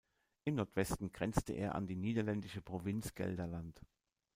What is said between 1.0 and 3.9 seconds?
grenzte er an die niederländische Provinz Gelderland.